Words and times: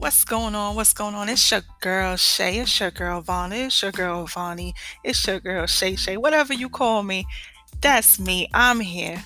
What's 0.00 0.24
going 0.24 0.54
on? 0.54 0.76
What's 0.76 0.94
going 0.94 1.14
on? 1.14 1.28
It's 1.28 1.50
your 1.50 1.60
girl 1.82 2.16
Shay. 2.16 2.58
It's 2.60 2.80
your 2.80 2.90
girl 2.90 3.20
Vonna. 3.20 3.66
It's 3.66 3.82
your 3.82 3.92
girl 3.92 4.24
Vonnie. 4.24 4.72
It's 5.04 5.26
your 5.26 5.40
girl 5.40 5.66
Shay 5.66 5.94
Shay. 5.94 6.16
Whatever 6.16 6.54
you 6.54 6.70
call 6.70 7.02
me, 7.02 7.26
that's 7.82 8.18
me. 8.18 8.48
I'm 8.54 8.80
here. 8.80 9.22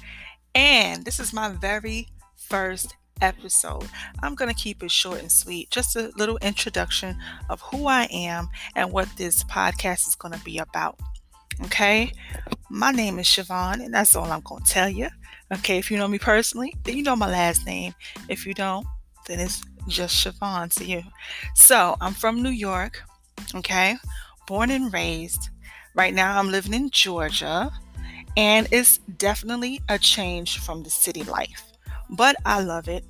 And 0.53 1.05
this 1.05 1.21
is 1.21 1.33
my 1.33 1.51
very 1.51 2.09
first 2.35 2.97
episode. 3.23 3.89
I'm 4.21 4.35
going 4.35 4.53
to 4.53 4.61
keep 4.61 4.83
it 4.83 4.91
short 4.91 5.21
and 5.21 5.31
sweet. 5.31 5.71
Just 5.71 5.95
a 5.95 6.11
little 6.17 6.39
introduction 6.39 7.19
of 7.49 7.61
who 7.61 7.87
I 7.87 8.09
am 8.11 8.49
and 8.75 8.91
what 8.91 9.09
this 9.17 9.45
podcast 9.45 10.09
is 10.09 10.17
going 10.17 10.35
to 10.35 10.45
be 10.45 10.59
about. 10.59 10.99
Okay? 11.67 12.11
My 12.69 12.91
name 12.91 13.21
is 13.21 13.29
Siobhan, 13.29 13.75
and 13.75 13.95
that's 13.95 14.17
all 14.17 14.33
I'm 14.33 14.41
going 14.41 14.65
to 14.65 14.73
tell 14.73 14.89
you. 14.89 15.07
Okay? 15.53 15.79
If 15.79 15.89
you 15.93 15.99
know 15.99 16.09
me 16.09 16.19
personally, 16.19 16.75
then 16.83 16.97
you 16.97 17.05
know 17.05 17.15
my 17.15 17.31
last 17.31 17.65
name. 17.65 17.95
If 18.29 18.45
you 18.45 18.55
don't, 18.55 18.85
then 19.29 19.39
it's 19.39 19.63
just 19.89 20.25
Siobhan 20.25 20.75
to 20.77 20.85
you. 20.85 21.03
So 21.55 21.97
I'm 22.01 22.15
from 22.15 22.43
New 22.43 22.51
York, 22.51 23.03
okay, 23.55 23.97
born 24.47 24.71
and 24.71 24.93
raised. 24.93 25.51
Right 25.95 26.15
now 26.15 26.39
I'm 26.39 26.51
living 26.51 26.75
in 26.75 26.91
Georgia, 26.91 27.71
and 28.37 28.69
it's 28.73 28.99
definitely 29.19 29.81
a 29.89 29.99
change 29.99 30.59
from 30.59 30.83
the 30.83 30.91
city 30.91 31.23
life, 31.23 31.65
but 32.11 32.37
I 32.45 32.63
love 32.63 32.89
it. 32.89 33.05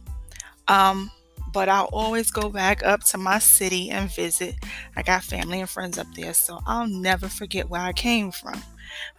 Um, 0.69 1.11
but 1.53 1.69
I'll 1.69 1.91
always 1.93 2.33
go 2.33 2.51
back 2.51 2.85
up 2.85 3.05
to 3.05 3.19
my 3.19 3.39
city 3.39 3.91
and 3.91 4.11
visit. 4.13 4.57
I 4.97 5.03
got 5.03 5.23
family 5.23 5.61
and 5.61 5.71
friends 5.71 5.99
up 5.99 6.09
there, 6.15 6.35
so 6.35 6.61
I'll 6.67 6.89
never 6.89 7.29
forget 7.29 7.71
where 7.71 7.81
I 7.81 7.93
came 7.93 8.33
from. 8.33 8.61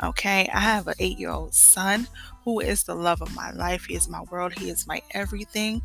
Okay, 0.03 0.49
I 0.53 0.59
have 0.59 0.87
an 0.87 0.95
eight 0.99 1.17
year 1.17 1.31
old 1.31 1.55
son 1.55 2.07
who 2.43 2.59
is 2.59 2.83
the 2.83 2.95
love 2.95 3.21
of 3.21 3.33
my 3.33 3.51
life. 3.51 3.85
He 3.85 3.95
is 3.95 4.09
my 4.09 4.21
world, 4.23 4.53
he 4.53 4.69
is 4.69 4.85
my 4.85 5.01
everything 5.11 5.81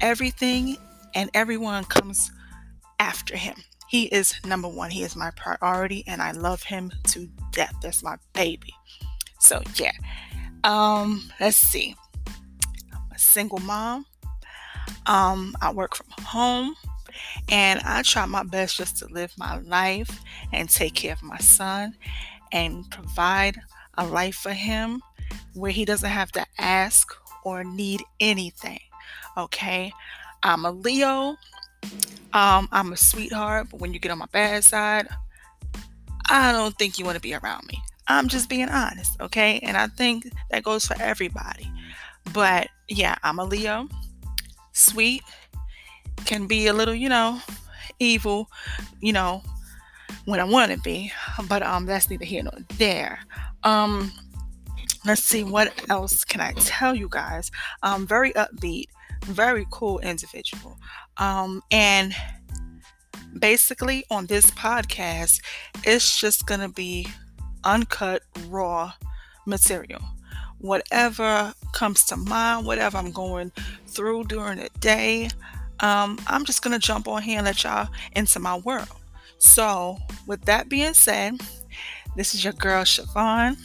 everything 0.00 0.76
and 1.14 1.30
everyone 1.34 1.84
comes 1.84 2.30
after 2.98 3.36
him. 3.36 3.56
He 3.88 4.04
is 4.04 4.34
number 4.44 4.68
one. 4.68 4.90
He 4.90 5.02
is 5.02 5.16
my 5.16 5.30
priority, 5.36 6.04
and 6.06 6.22
I 6.22 6.30
love 6.32 6.62
him 6.62 6.92
to 7.08 7.28
death. 7.50 7.74
That's 7.82 8.02
my 8.02 8.16
baby. 8.34 8.72
So 9.40 9.62
yeah. 9.74 9.92
Um, 10.62 11.30
let's 11.40 11.56
see. 11.56 11.96
I'm 12.92 13.12
a 13.14 13.18
single 13.18 13.58
mom. 13.60 14.06
Um, 15.06 15.56
I 15.60 15.72
work 15.72 15.96
from 15.96 16.24
home 16.24 16.74
and 17.48 17.80
I 17.84 18.02
try 18.02 18.26
my 18.26 18.42
best 18.42 18.76
just 18.76 18.98
to 18.98 19.06
live 19.06 19.32
my 19.38 19.58
life 19.60 20.20
and 20.52 20.68
take 20.68 20.94
care 20.94 21.12
of 21.12 21.22
my 21.22 21.38
son 21.38 21.96
and 22.52 22.88
provide 22.90 23.60
a 23.96 24.06
life 24.06 24.36
for 24.36 24.52
him 24.52 25.02
where 25.54 25.70
he 25.70 25.84
doesn't 25.84 26.10
have 26.10 26.32
to 26.32 26.46
ask 26.58 27.12
or 27.44 27.64
need 27.64 28.02
anything. 28.20 28.80
Okay. 29.36 29.92
I'm 30.42 30.64
a 30.64 30.70
Leo. 30.70 31.36
Um, 32.32 32.68
I'm 32.72 32.92
a 32.92 32.96
sweetheart, 32.96 33.68
but 33.70 33.80
when 33.80 33.92
you 33.92 33.98
get 33.98 34.12
on 34.12 34.18
my 34.18 34.26
bad 34.32 34.64
side, 34.64 35.08
I 36.28 36.52
don't 36.52 36.76
think 36.78 36.98
you 36.98 37.04
want 37.04 37.16
to 37.16 37.20
be 37.20 37.34
around 37.34 37.66
me. 37.66 37.82
I'm 38.06 38.28
just 38.28 38.48
being 38.48 38.68
honest, 38.68 39.20
okay? 39.20 39.60
And 39.62 39.76
I 39.76 39.86
think 39.86 40.30
that 40.50 40.62
goes 40.62 40.86
for 40.86 41.00
everybody. 41.00 41.70
But 42.32 42.68
yeah, 42.88 43.16
I'm 43.22 43.38
a 43.38 43.44
Leo. 43.44 43.88
Sweet 44.72 45.22
can 46.24 46.46
be 46.46 46.66
a 46.66 46.72
little, 46.72 46.94
you 46.94 47.08
know, 47.08 47.40
evil, 47.98 48.48
you 49.00 49.12
know, 49.12 49.42
when 50.24 50.40
I 50.40 50.44
want 50.44 50.72
to 50.72 50.78
be. 50.78 51.12
But 51.48 51.62
um 51.62 51.86
that's 51.86 52.10
neither 52.10 52.24
here 52.24 52.42
nor 52.42 52.54
there. 52.78 53.20
Um 53.64 54.12
let's 55.04 55.22
see 55.22 55.44
what 55.44 55.72
else 55.88 56.24
can 56.24 56.40
I 56.40 56.52
tell 56.52 56.94
you 56.94 57.08
guys. 57.08 57.50
Um 57.82 58.06
very 58.06 58.32
upbeat 58.32 58.86
very 59.24 59.66
cool 59.70 59.98
individual. 60.00 60.78
Um, 61.16 61.62
and 61.70 62.14
basically, 63.38 64.04
on 64.10 64.26
this 64.26 64.50
podcast, 64.50 65.40
it's 65.84 66.18
just 66.18 66.46
going 66.46 66.60
to 66.60 66.68
be 66.68 67.06
uncut, 67.64 68.22
raw 68.48 68.92
material. 69.46 70.02
Whatever 70.58 71.54
comes 71.72 72.04
to 72.04 72.16
mind, 72.16 72.66
whatever 72.66 72.98
I'm 72.98 73.12
going 73.12 73.52
through 73.86 74.24
during 74.24 74.58
the 74.58 74.68
day, 74.80 75.30
um, 75.80 76.18
I'm 76.26 76.44
just 76.44 76.62
going 76.62 76.78
to 76.78 76.86
jump 76.86 77.08
on 77.08 77.22
here 77.22 77.38
and 77.38 77.46
let 77.46 77.64
y'all 77.64 77.88
into 78.14 78.38
my 78.38 78.58
world. 78.58 78.88
So, 79.38 79.98
with 80.26 80.42
that 80.42 80.68
being 80.68 80.92
said, 80.92 81.40
this 82.14 82.34
is 82.34 82.44
your 82.44 82.52
girl 82.52 82.84
Siobhan 82.84 83.56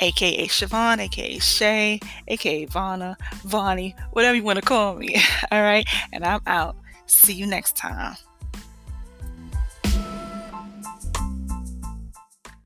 aka 0.00 0.46
Siobhan, 0.46 0.98
aka 1.00 1.38
Shay, 1.38 2.00
aka 2.28 2.66
Vonna, 2.66 3.16
Vonnie, 3.44 3.94
whatever 4.12 4.36
you 4.36 4.42
want 4.42 4.58
to 4.58 4.64
call 4.64 4.94
me. 4.94 5.16
All 5.52 5.62
right. 5.62 5.86
And 6.12 6.24
I'm 6.24 6.40
out. 6.46 6.76
See 7.06 7.32
you 7.32 7.46
next 7.46 7.76
time. 7.76 8.16